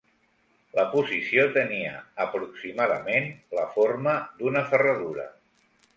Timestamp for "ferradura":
4.73-5.29